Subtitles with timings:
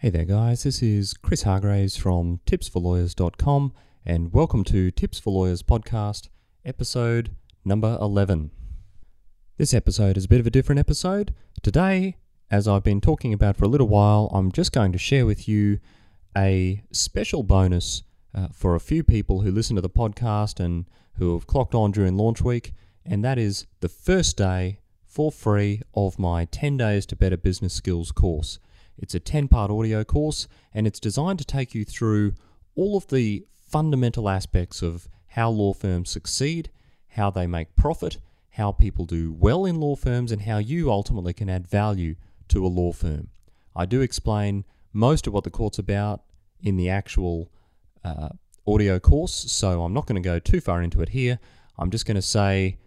[0.00, 0.64] Hey there, guys.
[0.64, 3.72] This is Chris Hargraves from tipsforlawyers.com,
[4.04, 6.28] and welcome to Tips for Lawyers podcast,
[6.66, 7.30] episode
[7.64, 8.50] number 11.
[9.56, 11.32] This episode is a bit of a different episode.
[11.62, 12.16] Today,
[12.50, 15.48] as I've been talking about for a little while, I'm just going to share with
[15.48, 15.78] you
[16.36, 18.02] a special bonus
[18.34, 20.84] uh, for a few people who listen to the podcast and
[21.14, 22.74] who have clocked on during launch week,
[23.06, 27.72] and that is the first day for free of my 10 Days to Better Business
[27.72, 28.58] Skills course.
[28.98, 32.34] It's a 10 part audio course and it's designed to take you through
[32.74, 36.70] all of the fundamental aspects of how law firms succeed,
[37.08, 38.18] how they make profit,
[38.50, 42.14] how people do well in law firms, and how you ultimately can add value
[42.48, 43.28] to a law firm.
[43.74, 46.22] I do explain most of what the court's about
[46.62, 47.50] in the actual
[48.02, 48.30] uh,
[48.66, 51.38] audio course, so I'm not going to go too far into it here.
[51.78, 52.78] I'm just going to say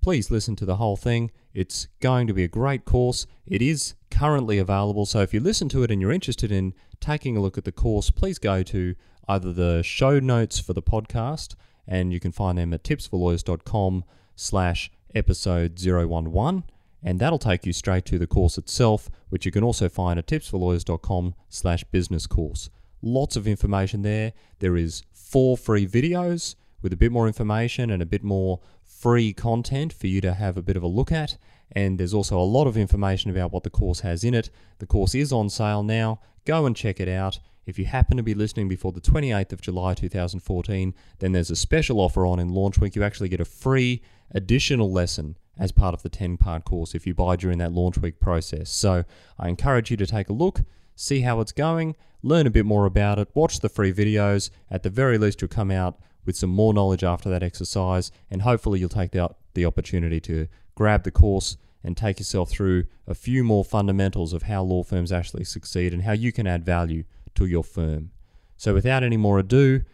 [0.00, 1.30] please listen to the whole thing.
[1.54, 3.26] It's going to be a great course.
[3.46, 7.36] It is currently available, so if you listen to it and you're interested in taking
[7.36, 8.94] a look at the course, please go to
[9.28, 11.54] either the show notes for the podcast,
[11.86, 16.64] and you can find them at tipsforlawyers.com slash episode 011,
[17.02, 20.26] and that'll take you straight to the course itself, which you can also find at
[20.26, 22.70] tipsforlawyers.com slash business course.
[23.02, 24.32] Lots of information there.
[24.58, 28.60] There is four free videos with a bit more information and a bit more
[28.98, 31.36] free content for you to have a bit of a look at.
[31.72, 34.50] And there's also a lot of information about what the course has in it.
[34.78, 36.20] The course is on sale now.
[36.44, 37.38] Go and check it out.
[37.66, 41.56] If you happen to be listening before the 28th of July 2014, then there's a
[41.56, 42.96] special offer on in launch week.
[42.96, 47.06] You actually get a free additional lesson as part of the 10 part course if
[47.06, 48.70] you buy during that launch week process.
[48.70, 49.04] So
[49.38, 50.62] I encourage you to take a look,
[50.96, 54.50] see how it's going, learn a bit more about it, watch the free videos.
[54.70, 58.42] At the very least, you'll come out with some more knowledge after that exercise, and
[58.42, 63.14] hopefully you'll take the, the opportunity to grab the course and take yourself through a
[63.14, 67.02] few more fundamentals of how law firms actually succeed and how you can add value
[67.34, 68.10] to your firm.
[68.58, 69.84] So, without any more ado,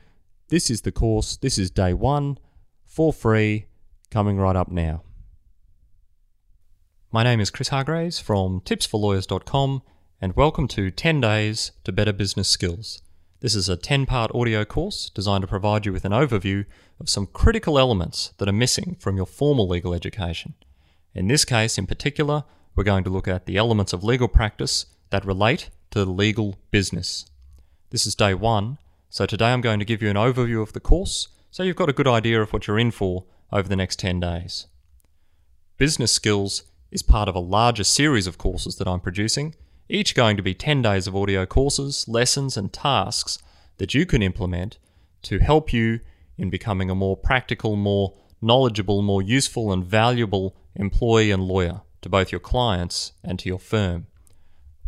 [0.49, 1.37] this is the course.
[1.37, 2.39] This is day one
[2.85, 3.67] for free,
[4.11, 5.05] coming right up now.
[7.13, 9.83] My name is Chris Hargraves from tipsforlawyers.com,
[10.21, 13.04] and welcome to 10 Days to Better Business Skills.
[13.45, 16.65] This is a 10 part audio course designed to provide you with an overview
[16.99, 20.55] of some critical elements that are missing from your formal legal education.
[21.15, 22.45] In this case, in particular,
[22.75, 26.59] we're going to look at the elements of legal practice that relate to the legal
[26.71, 27.27] business.
[27.91, 28.79] This is day one,
[29.11, 31.91] so today I'm going to give you an overview of the course so you've got
[31.91, 34.69] a good idea of what you're in for over the next 10 days.
[35.77, 39.55] Business Skills is part of a larger series of courses that I'm producing
[39.89, 43.39] each going to be 10 days of audio courses, lessons, and tasks
[43.79, 44.79] that you can implement
[45.23, 46.01] to help you
[46.39, 52.09] in becoming a more practical, more knowledgeable, more useful, and valuable employee and lawyer to
[52.09, 54.07] both your clients and to your firm.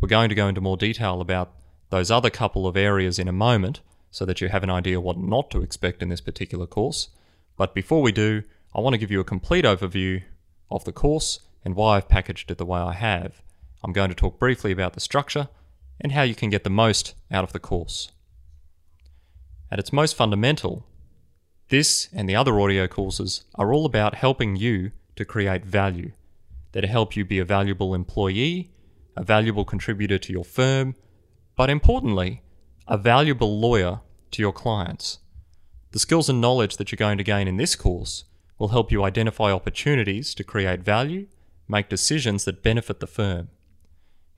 [0.01, 1.53] We're going to go into more detail about
[1.91, 3.81] those other couple of areas in a moment
[4.11, 7.09] so that you have an idea what not to expect in this particular course.
[7.57, 8.43] But before we do,
[8.75, 10.23] I want to give you a complete overview
[10.71, 13.43] of the course and why I've packaged it the way I have.
[13.87, 15.49] I'm going to talk briefly about the structure
[16.01, 18.11] and how you can get the most out of the course.
[19.71, 20.85] At its most fundamental,
[21.69, 26.11] this and the other audio courses are all about helping you to create value,
[26.73, 28.73] that help you be a valuable employee,
[29.17, 30.97] a valuable contributor to your firm,
[31.55, 32.43] but importantly,
[32.89, 34.01] a valuable lawyer
[34.33, 35.21] to your clients.
[35.93, 38.25] The skills and knowledge that you're going to gain in this course
[38.59, 41.29] will help you identify opportunities to create value,
[41.69, 43.49] make decisions that benefit the firm.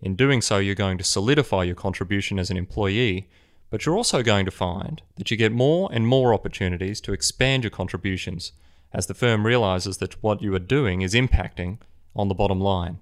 [0.00, 3.28] In doing so, you're going to solidify your contribution as an employee,
[3.70, 7.64] but you're also going to find that you get more and more opportunities to expand
[7.64, 8.52] your contributions
[8.92, 11.78] as the firm realizes that what you are doing is impacting
[12.14, 13.00] on the bottom line.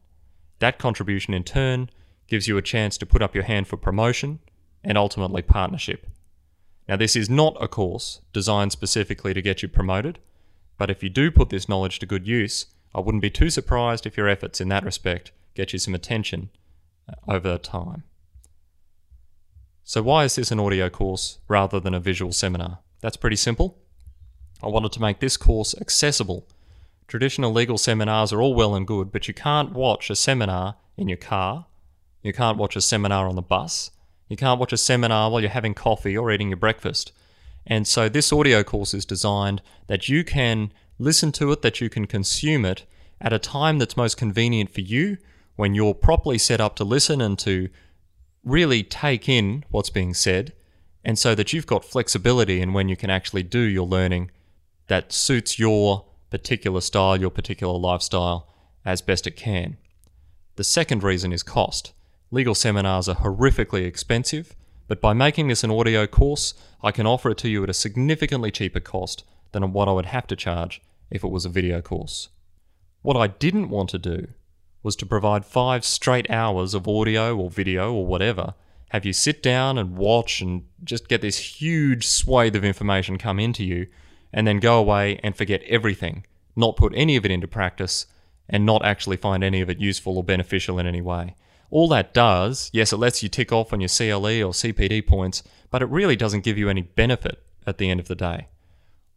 [0.59, 1.91] That contribution, in turn,
[2.29, 4.41] gives you a chance to put up your hand for promotion
[4.83, 6.07] and ultimately partnership.
[6.89, 10.19] Now, this is not a course designed specifically to get you promoted,
[10.79, 14.07] but if you do put this knowledge to good use, I wouldn't be too surprised
[14.07, 16.51] if your efforts in that respect get you some attention
[17.29, 18.05] over time.
[19.85, 22.81] So, why is this an audio course rather than a visual seminar?
[23.01, 23.79] That's pretty simple.
[24.63, 26.49] I wanted to make this course accessible.
[27.07, 31.07] Traditional legal seminars are all well and good, but you can't watch a seminar in
[31.09, 31.67] your car.
[32.23, 33.93] You can't watch a seminar on the bus.
[34.29, 37.13] You can't watch a seminar while you're having coffee or eating your breakfast.
[37.65, 41.89] And so, this audio course is designed that you can listen to it, that you
[41.89, 42.85] can consume it
[43.21, 45.19] at a time that's most convenient for you
[45.57, 47.69] when you're properly set up to listen and to
[48.45, 50.53] really take in what's being said,
[51.05, 54.31] and so that you've got flexibility in when you can actually do your learning
[54.87, 58.53] that suits your particular style, your particular lifestyle
[58.85, 59.77] as best it can.
[60.57, 61.93] The second reason is cost.
[62.31, 64.55] Legal seminars are horrifically expensive,
[64.89, 67.75] but by making this an audio course, I can offer it to you at a
[67.75, 70.81] significantly cheaper cost than what I would have to charge
[71.11, 72.29] if it was a video course.
[73.03, 74.29] What I didn't want to do
[74.87, 78.55] was to provide five straight hours of audio or video or whatever,
[78.91, 83.41] have you sit down and watch and just get this huge swathe of information come
[83.41, 83.89] into you,
[84.33, 86.25] and then go away and forget everything,
[86.55, 88.07] not put any of it into practice,
[88.49, 91.35] and not actually find any of it useful or beneficial in any way.
[91.69, 95.43] All that does, yes, it lets you tick off on your CLE or CPD points,
[95.69, 98.47] but it really doesn't give you any benefit at the end of the day.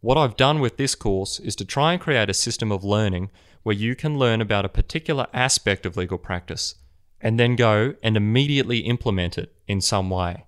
[0.02, 3.32] What I've done with this course is to try and create a system of learning
[3.64, 6.76] where you can learn about a particular aspect of legal practice
[7.20, 10.46] and then go and immediately implement it in some way.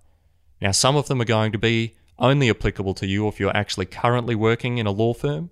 [0.61, 3.87] Now, some of them are going to be only applicable to you if you're actually
[3.87, 5.49] currently working in a law firm,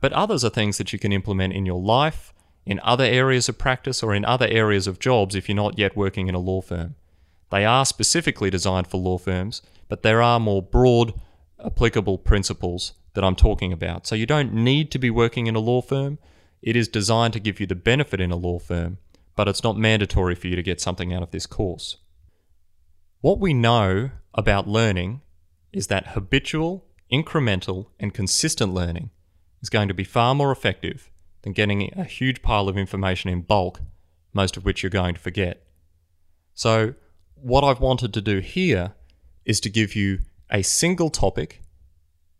[0.00, 2.34] but others are things that you can implement in your life,
[2.66, 5.96] in other areas of practice, or in other areas of jobs if you're not yet
[5.96, 6.94] working in a law firm.
[7.50, 11.14] They are specifically designed for law firms, but there are more broad
[11.64, 14.06] applicable principles that I'm talking about.
[14.06, 16.18] So you don't need to be working in a law firm.
[16.62, 18.98] It is designed to give you the benefit in a law firm,
[19.36, 21.96] but it's not mandatory for you to get something out of this course.
[23.20, 25.22] What we know about learning
[25.72, 29.10] is that habitual, incremental, and consistent learning
[29.62, 31.10] is going to be far more effective
[31.42, 33.80] than getting a huge pile of information in bulk,
[34.32, 35.62] most of which you're going to forget.
[36.54, 36.94] So,
[37.34, 38.92] what I've wanted to do here
[39.44, 40.20] is to give you
[40.50, 41.62] a single topic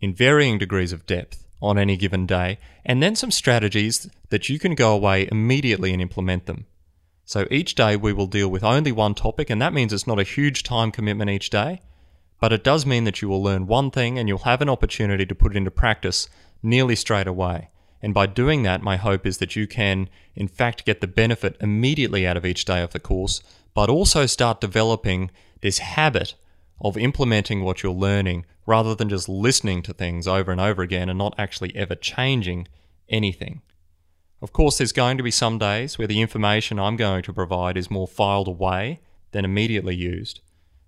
[0.01, 4.59] in varying degrees of depth on any given day, and then some strategies that you
[4.59, 6.67] can go away immediately and implement them.
[7.25, 10.19] So each day we will deal with only one topic, and that means it's not
[10.19, 11.81] a huge time commitment each day,
[12.41, 15.27] but it does mean that you will learn one thing and you'll have an opportunity
[15.27, 16.29] to put it into practice
[16.63, 17.69] nearly straight away.
[18.03, 21.57] And by doing that, my hope is that you can, in fact, get the benefit
[21.61, 23.43] immediately out of each day of the course,
[23.75, 25.31] but also start developing
[25.61, 26.35] this habit
[26.81, 31.09] of implementing what you're learning rather than just listening to things over and over again
[31.09, 32.67] and not actually ever changing
[33.09, 33.63] anything.
[34.43, 37.77] Of course, there's going to be some days where the information I'm going to provide
[37.77, 39.01] is more filed away
[39.33, 40.41] than immediately used,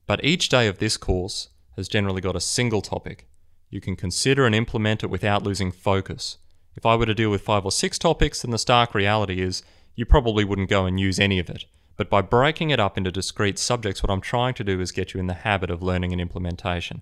[0.07, 3.29] but each day of this course has generally got a single topic.
[3.69, 6.39] You can consider and implement it without losing focus.
[6.75, 9.63] If I were to deal with five or six topics, then the stark reality is
[9.95, 11.65] you probably wouldn't go and use any of it.
[12.03, 15.15] But by breaking it up into discrete subjects, what I'm trying to do is get
[15.15, 17.01] you in the habit of learning and implementation.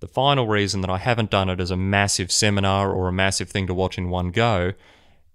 [0.00, 3.48] The final reason that I haven't done it as a massive seminar or a massive
[3.48, 4.72] thing to watch in one go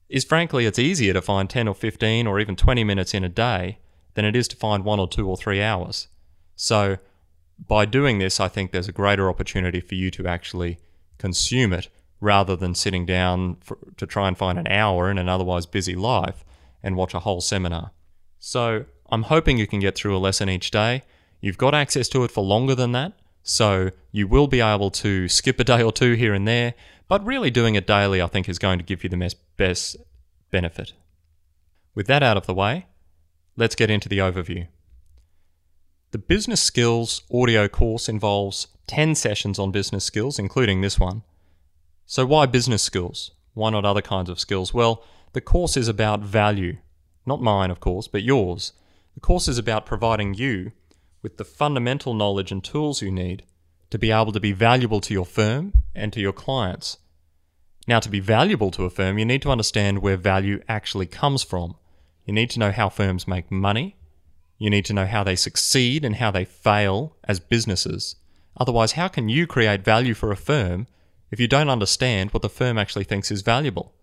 [0.10, 3.30] is frankly, it's easier to find 10 or 15 or even 20 minutes in a
[3.30, 3.78] day
[4.16, 6.10] than it is to find one or two or three hours.
[6.58, 6.98] So,
[7.66, 10.80] by doing this, I think there's a greater opportunity for you to actually
[11.18, 11.88] consume it
[12.20, 15.96] rather than sitting down for, to try and find an hour in an otherwise busy
[15.96, 16.44] life
[16.84, 17.92] and watch a whole seminar.
[18.40, 21.04] So, I'm hoping you can get through a lesson each day.
[21.42, 23.14] You've got access to it for longer than that,
[23.44, 26.74] so you will be able to skip a day or two here and there,
[27.08, 29.98] but really doing it daily, I think, is going to give you the best
[30.52, 30.94] benefit.
[31.96, 32.88] With that out of the way,
[33.58, 34.68] let's get into the overview.
[36.12, 41.24] The Business Skills audio course involves 10 sessions on business skills, including this one.
[42.06, 43.32] So, why business skills?
[43.54, 44.74] Why not other kinds of skills?
[44.74, 45.04] Well,
[45.34, 46.78] the course is about value.
[47.26, 48.74] Not mine, of course, but yours.
[49.14, 50.72] The course is about providing you
[51.22, 53.44] with the fundamental knowledge and tools you need
[53.90, 56.98] to be able to be valuable to your firm and to your clients.
[57.88, 61.44] Now, to be valuable to a firm, you need to understand where value actually comes
[61.44, 61.76] from.
[62.26, 63.98] You need to know how firms make money.
[64.60, 68.16] You need to know how they succeed and how they fail as businesses.
[68.58, 70.86] Otherwise, how can you create value for a firm
[71.32, 73.94] if you don't understand what the firm actually thinks is valuable?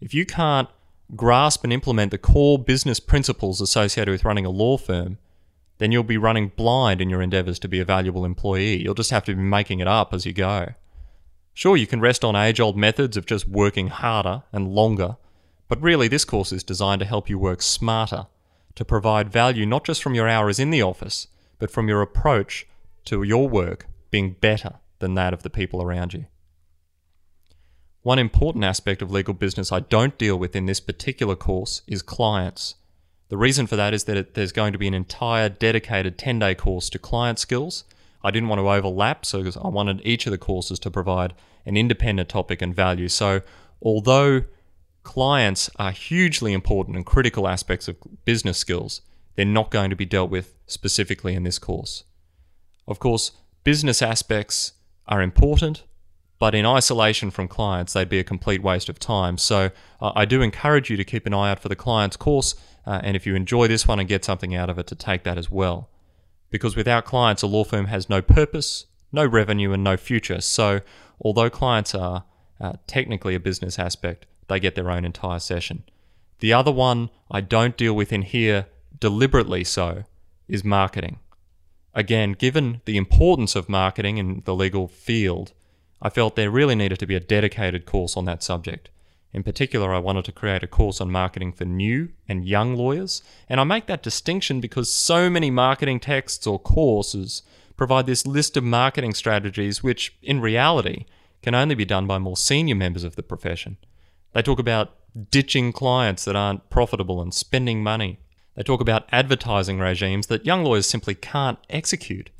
[0.00, 0.68] If you can't
[1.14, 5.18] grasp and implement the core business principles associated with running a law firm,
[5.78, 8.82] then you'll be running blind in your endeavors to be a valuable employee.
[8.82, 10.74] You'll just have to be making it up as you go.
[11.54, 15.16] Sure, you can rest on age old methods of just working harder and longer,
[15.68, 18.26] but really, this course is designed to help you work smarter,
[18.74, 21.28] to provide value not just from your hours in the office,
[21.58, 22.66] but from your approach
[23.04, 26.26] to your work being better than that of the people around you.
[28.02, 32.02] One important aspect of legal business I don't deal with in this particular course is
[32.02, 32.74] clients.
[33.28, 36.40] The reason for that is that it, there's going to be an entire dedicated 10
[36.40, 37.84] day course to client skills.
[38.24, 41.76] I didn't want to overlap, so I wanted each of the courses to provide an
[41.76, 43.08] independent topic and value.
[43.08, 43.42] So,
[43.80, 44.42] although
[45.04, 49.00] clients are hugely important and critical aspects of business skills,
[49.36, 52.04] they're not going to be dealt with specifically in this course.
[52.86, 53.30] Of course,
[53.64, 54.72] business aspects
[55.06, 55.84] are important,
[56.42, 59.38] but in isolation from clients, they'd be a complete waste of time.
[59.38, 59.70] So
[60.00, 63.00] uh, I do encourage you to keep an eye out for the client's course, uh,
[63.04, 65.38] and if you enjoy this one and get something out of it, to take that
[65.38, 65.88] as well.
[66.50, 70.40] Because without clients, a law firm has no purpose, no revenue, and no future.
[70.40, 70.80] So
[71.20, 72.24] although clients are
[72.60, 75.84] uh, technically a business aspect, they get their own entire session.
[76.40, 78.66] The other one I don't deal with in here
[78.98, 80.06] deliberately so
[80.48, 81.20] is marketing.
[81.94, 85.52] Again, given the importance of marketing in the legal field,
[86.02, 88.90] I felt there really needed to be a dedicated course on that subject.
[89.32, 93.22] In particular, I wanted to create a course on marketing for new and young lawyers,
[93.48, 97.42] and I make that distinction because so many marketing texts or courses
[97.76, 101.06] provide this list of marketing strategies which, in reality,
[101.40, 103.78] can only be done by more senior members of the profession.
[104.32, 104.96] They talk about
[105.30, 108.18] ditching clients that aren't profitable and spending money.
[108.54, 112.30] They talk about advertising regimes that young lawyers simply can't execute.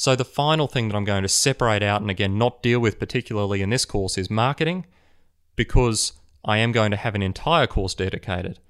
[0.00, 3.00] So, the final thing that I'm going to separate out and again not deal with
[3.00, 4.86] particularly in this course is marketing,
[5.56, 6.12] because
[6.44, 8.60] I am going to have an entire course dedicated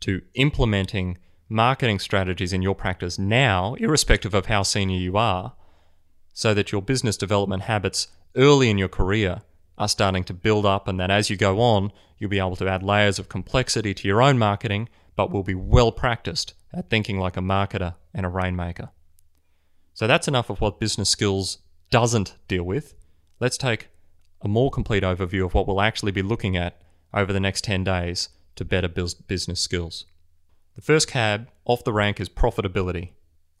[0.00, 5.52] to implementing marketing strategies in your practice now, irrespective of how senior you are,
[6.32, 9.42] so that your business development habits early in your career
[9.78, 12.68] are starting to build up, and that as you go on, you'll be able to
[12.68, 17.20] add layers of complexity to your own marketing, but will be well practiced at thinking
[17.20, 18.90] like a marketer and a rainmaker.
[20.02, 21.58] So that's enough of what business skills
[21.92, 22.94] doesn't deal with.
[23.38, 23.86] Let's take
[24.40, 26.82] a more complete overview of what we'll actually be looking at
[27.14, 30.06] over the next 10 days to better business skills.
[30.74, 33.10] The first cab off the rank is profitability.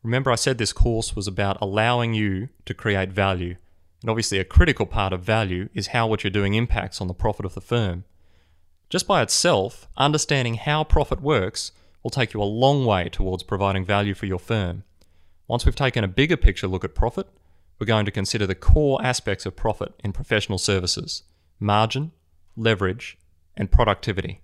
[0.02, 3.54] Remember, I said this course was about allowing you to create value
[4.00, 7.14] and obviously, a critical part of value is how what you're doing impacts on the
[7.14, 8.02] profit of the firm.
[8.90, 11.70] Just by itself, understanding how profit works
[12.02, 14.82] will take you a long way towards providing value for your firm.
[15.48, 17.26] Once we've taken a bigger picture look at profit,
[17.78, 21.24] we're going to consider the core aspects of profit in professional services
[21.58, 22.12] margin,
[22.56, 23.18] leverage,
[23.56, 24.40] and productivity.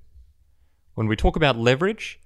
[0.94, 2.20] When we talk about leverage,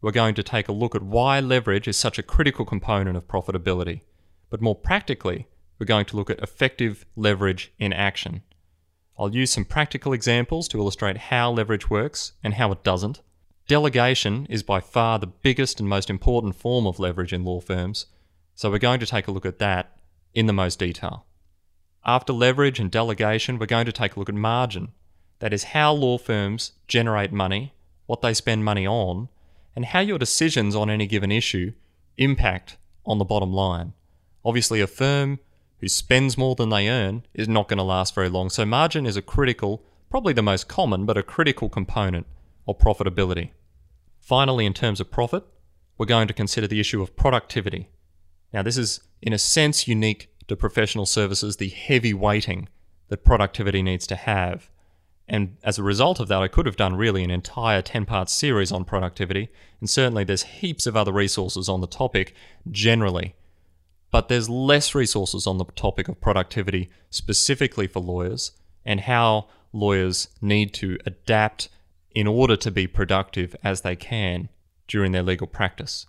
[0.00, 3.28] we're going to take a look at why leverage is such a critical component of
[3.28, 4.02] profitability.
[4.50, 5.46] But more practically,
[5.78, 8.42] we're going to look at effective leverage in action.
[9.18, 13.20] I'll use some practical examples to illustrate how leverage works and how it doesn't.
[13.66, 18.06] Delegation is by far the biggest and most important form of leverage in law firms,
[18.56, 19.96] so we're going to take a look at that
[20.34, 21.26] in the most detail.
[22.04, 24.92] After leverage and delegation, we're going to take a look at margin.
[25.40, 27.74] That is how law firms generate money,
[28.06, 29.28] what they spend money on,
[29.74, 31.72] and how your decisions on any given issue
[32.16, 33.92] impact on the bottom line.
[34.42, 35.38] Obviously, a firm
[35.80, 38.48] who spends more than they earn is not going to last very long.
[38.48, 42.26] So, margin is a critical, probably the most common, but a critical component
[42.66, 43.50] of profitability.
[44.18, 45.44] Finally, in terms of profit,
[45.98, 47.90] we're going to consider the issue of productivity.
[48.52, 52.68] Now, this is in a sense unique to professional services, the heavy weighting
[53.08, 54.70] that productivity needs to have.
[55.28, 58.30] And as a result of that, I could have done really an entire 10 part
[58.30, 59.48] series on productivity.
[59.80, 62.34] And certainly there's heaps of other resources on the topic
[62.70, 63.34] generally
[64.10, 68.52] but there's less resources on the topic of productivity specifically for lawyers
[68.84, 71.68] and how lawyers need to adapt
[72.12, 74.48] in order to be productive as they can
[74.88, 76.06] during their legal practice.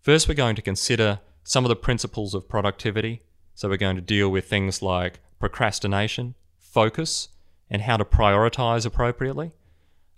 [0.00, 3.22] First, we're going to consider some of the principles of productivity.
[3.54, 7.28] So, we're going to deal with things like procrastination, focus,
[7.68, 9.52] and how to prioritize appropriately.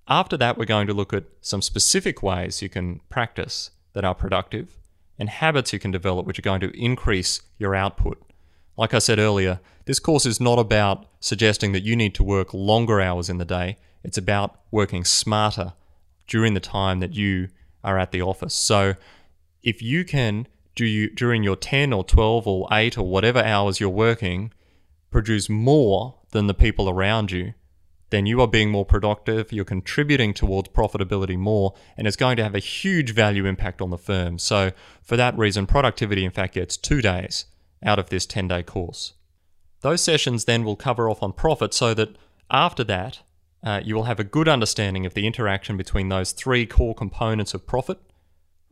[0.09, 4.15] After that, we're going to look at some specific ways you can practice that are
[4.15, 4.77] productive
[5.19, 8.21] and habits you can develop which are going to increase your output.
[8.77, 12.55] Like I said earlier, this course is not about suggesting that you need to work
[12.55, 13.79] longer hours in the day.
[14.03, 15.75] It's about working smarter
[16.27, 17.49] during the time that you
[17.85, 18.55] are at the office.
[18.55, 18.95] So
[19.63, 23.81] if you can do you during your 10 or 12 or 8 or whatever hours
[23.81, 24.53] you're working
[25.11, 27.55] produce more than the people around you
[28.13, 32.43] then you are being more productive, you're contributing towards profitability more, and it's going to
[32.43, 34.39] have a huge value impact on the firm.
[34.39, 37.47] So, for that reason, productivity in fact gets two days
[37.83, 39.15] out of this 10 day course.
[39.81, 42.17] Those sessions then will cover off on profit so that
[42.51, 43.21] after that,
[43.65, 47.55] uh, you will have a good understanding of the interaction between those three core components
[47.55, 47.99] of profit.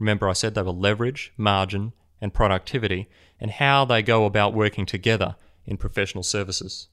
[0.01, 4.87] Remember, I said they were leverage, margin, and productivity, and how they go about working
[4.87, 6.89] together in professional services.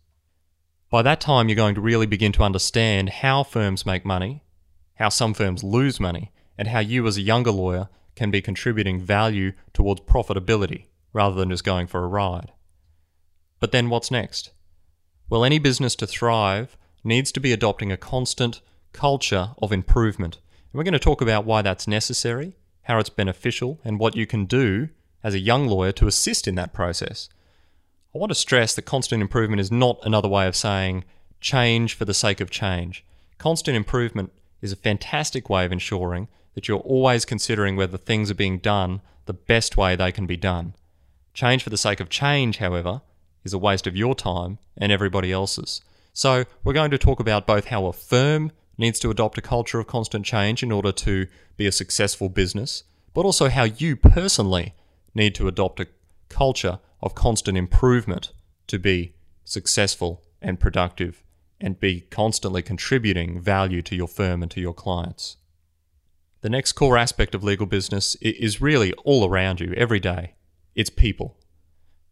[0.91, 4.43] By that time, you're going to really begin to understand how firms make money,
[4.95, 8.99] how some firms lose money, and how you, as a younger lawyer, can be contributing
[8.99, 12.51] value towards profitability rather than just going for a ride.
[13.59, 14.51] But then what's next?
[15.29, 18.61] Well, any business to thrive needs to be adopting a constant
[18.93, 20.35] culture of improvement.
[20.35, 22.55] And we're going to talk about why that's necessary,
[22.87, 24.87] how it's beneficial, and what you can do
[25.21, 27.27] as a young lawyer to assist in that process.
[28.15, 31.03] I want to stress that constant improvement is not another way of saying
[31.41, 33.05] change for the sake of change.
[33.37, 38.35] Constant improvement is a fantastic way of ensuring that you're always considering whether things are
[38.35, 40.73] being done the best way they can be done.
[41.33, 43.01] Change for the sake of change, however,
[43.43, 45.81] is a waste of your time and everybody else's.
[46.13, 49.79] So, we're going to talk about both how a firm needs to adopt a culture
[49.79, 54.75] of constant change in order to be a successful business, but also how you personally
[55.15, 55.87] need to adopt a
[56.29, 58.31] culture of constant improvement
[58.67, 61.23] to be successful and productive
[61.59, 65.37] and be constantly contributing value to your firm and to your clients.
[66.41, 70.35] The next core aspect of legal business is really all around you every day.
[70.75, 71.37] It's people.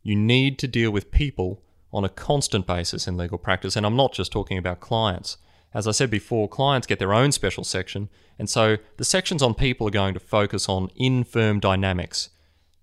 [0.01, 1.61] You need to deal with people
[1.93, 5.37] on a constant basis in legal practice, and I'm not just talking about clients.
[5.75, 8.07] As I said before, clients get their own special section,
[8.39, 12.29] and so the sections on people are going to focus on in firm dynamics.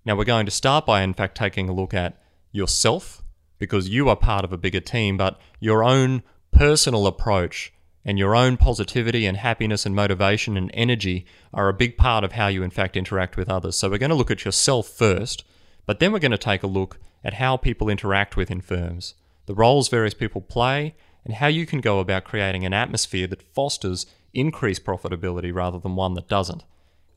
[0.05, 2.21] Now, we're going to start by, in fact, taking a look at
[2.51, 3.23] yourself,
[3.57, 6.21] because you are part of a bigger team, but your own
[6.51, 7.73] personal approach
[8.05, 12.33] and your own positivity and happiness and motivation and energy are a big part of
[12.33, 13.75] how you, in fact, interact with others.
[13.75, 15.43] So, we're going to look at yourself first,
[15.87, 19.15] but then we're going to take a look at how people interact within firms,
[19.47, 20.93] the roles various people play,
[21.25, 25.95] and how you can go about creating an atmosphere that fosters increased profitability rather than
[25.95, 26.63] one that doesn't.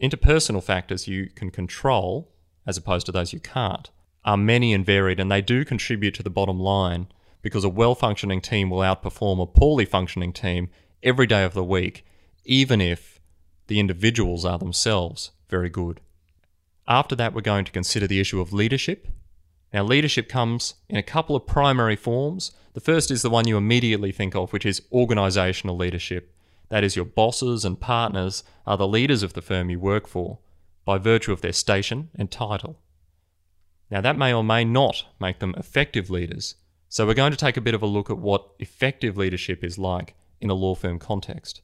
[0.00, 2.30] Interpersonal factors you can control,
[2.66, 3.90] as opposed to those you can't,
[4.24, 7.06] are many and varied, and they do contribute to the bottom line
[7.42, 10.68] because a well functioning team will outperform a poorly functioning team
[11.02, 12.04] every day of the week,
[12.44, 13.20] even if
[13.68, 16.00] the individuals are themselves very good.
[16.88, 19.08] After that, we're going to consider the issue of leadership.
[19.76, 22.50] Now, leadership comes in a couple of primary forms.
[22.72, 26.34] The first is the one you immediately think of, which is organizational leadership.
[26.70, 30.38] That is, your bosses and partners are the leaders of the firm you work for
[30.86, 32.78] by virtue of their station and title.
[33.90, 36.54] Now, that may or may not make them effective leaders,
[36.88, 39.76] so we're going to take a bit of a look at what effective leadership is
[39.76, 41.60] like in a law firm context.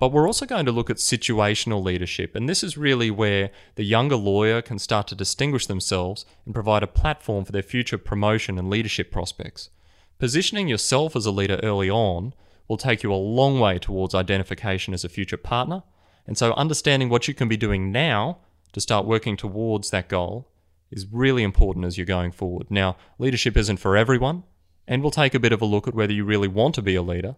[0.00, 3.84] But we're also going to look at situational leadership, and this is really where the
[3.84, 8.58] younger lawyer can start to distinguish themselves and provide a platform for their future promotion
[8.58, 9.68] and leadership prospects.
[10.18, 12.32] Positioning yourself as a leader early on
[12.66, 15.82] will take you a long way towards identification as a future partner,
[16.26, 18.38] and so understanding what you can be doing now
[18.72, 20.48] to start working towards that goal
[20.90, 22.70] is really important as you're going forward.
[22.70, 24.44] Now, leadership isn't for everyone,
[24.88, 26.94] and we'll take a bit of a look at whether you really want to be
[26.94, 27.36] a leader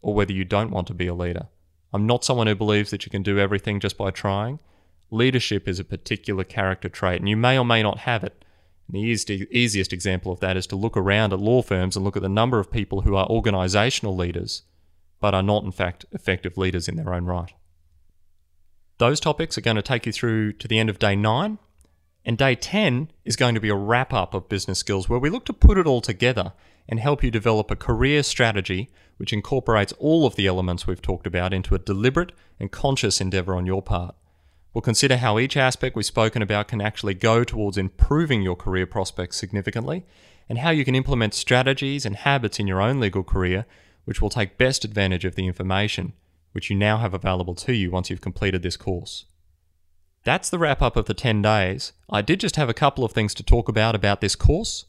[0.00, 1.48] or whether you don't want to be a leader.
[1.92, 4.58] I'm not someone who believes that you can do everything just by trying.
[5.10, 8.44] Leadership is a particular character trait, and you may or may not have it.
[8.90, 12.22] The easiest example of that is to look around at law firms and look at
[12.22, 14.62] the number of people who are organizational leaders,
[15.20, 17.52] but are not, in fact, effective leaders in their own right.
[18.98, 21.58] Those topics are going to take you through to the end of day nine,
[22.24, 25.30] and day 10 is going to be a wrap up of business skills where we
[25.30, 26.52] look to put it all together
[26.88, 31.26] and help you develop a career strategy which incorporates all of the elements we've talked
[31.26, 34.14] about into a deliberate and conscious endeavour on your part.
[34.72, 38.86] We'll consider how each aspect we've spoken about can actually go towards improving your career
[38.86, 40.04] prospects significantly,
[40.48, 43.66] and how you can implement strategies and habits in your own legal career
[44.04, 46.14] which will take best advantage of the information
[46.52, 49.26] which you now have available to you once you've completed this course.
[50.24, 51.92] That's the wrap up of the 10 days.
[52.08, 54.86] I did just have a couple of things to talk about about this course.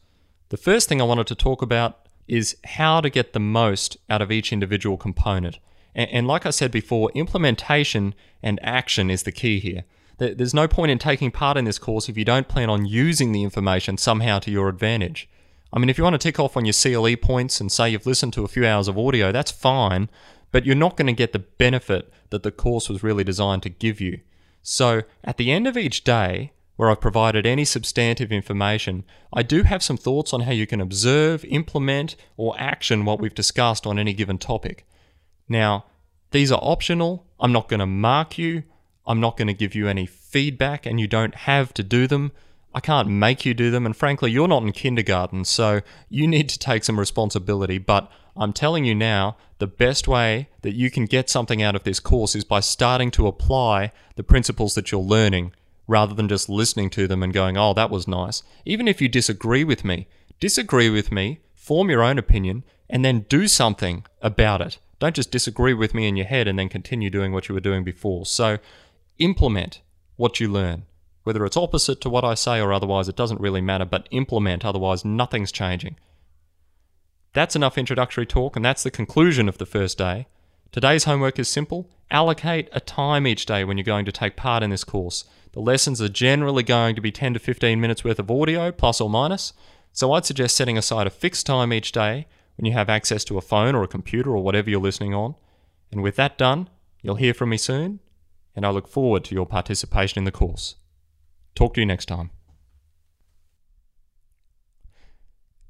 [0.49, 4.21] The first thing I wanted to talk about is how to get the most out
[4.21, 5.59] of each individual component.
[5.95, 9.83] And, like I said before, implementation and action is the key here.
[10.17, 13.31] There's no point in taking part in this course if you don't plan on using
[13.31, 15.29] the information somehow to your advantage.
[15.71, 18.05] I mean, if you want to tick off on your CLE points and say you've
[18.05, 20.09] listened to a few hours of audio, that's fine,
[20.51, 23.69] but you're not going to get the benefit that the course was really designed to
[23.69, 24.19] give you.
[24.62, 29.63] So, at the end of each day, where I've provided any substantive information, I do
[29.63, 33.99] have some thoughts on how you can observe, implement, or action what we've discussed on
[33.99, 34.87] any given topic.
[35.49, 35.83] Now,
[36.31, 37.25] these are optional.
[37.37, 38.63] I'm not going to mark you.
[39.05, 42.31] I'm not going to give you any feedback, and you don't have to do them.
[42.73, 46.47] I can't make you do them, and frankly, you're not in kindergarten, so you need
[46.47, 47.77] to take some responsibility.
[47.77, 51.83] But I'm telling you now, the best way that you can get something out of
[51.83, 55.51] this course is by starting to apply the principles that you're learning
[55.89, 58.43] rather than just listening to them and going, oh, that was nice.
[58.63, 60.08] Even if you disagree with me,
[60.39, 64.78] disagree with me, form your own opinion, and then do something about it.
[64.99, 67.60] Don't just disagree with me in your head and then continue doing what you were
[67.60, 68.28] doing before.
[68.28, 68.60] So
[69.17, 69.82] implement
[70.15, 70.84] what you learn.
[71.23, 74.63] Whether it's opposite to what I say or otherwise, it doesn't really matter, but implement,
[74.63, 75.95] otherwise, nothing's changing.
[77.34, 80.28] That's enough introductory talk, and that's the conclusion of the first day.
[80.71, 84.62] Today's homework is simple allocate a time each day when you're going to take part
[84.62, 85.25] in this course.
[85.53, 89.01] The lessons are generally going to be 10 to 15 minutes worth of audio, plus
[89.01, 89.53] or minus.
[89.93, 93.38] So I'd suggest setting aside a fixed time each day when you have access to
[93.38, 95.36] a phone or a computer or whatever you're listening on.
[95.91, 96.69] And with that done,
[97.01, 97.99] you'll hear from me soon,
[98.55, 100.75] and I look forward to your participation in the course.
[101.55, 102.29] Talk to you next time.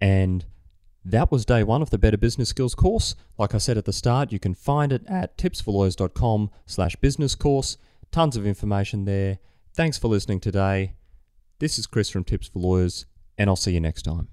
[0.01, 0.45] And
[1.11, 3.15] that was day one of the Better Business Skills course.
[3.37, 7.77] Like I said at the start, you can find it at tipsforlawyers.com slash business course.
[8.11, 9.39] Tons of information there.
[9.73, 10.93] Thanks for listening today.
[11.59, 13.05] This is Chris from Tips for Lawyers,
[13.37, 14.29] and I'll see you next time.